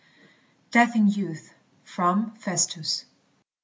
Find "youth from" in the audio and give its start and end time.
1.09-2.31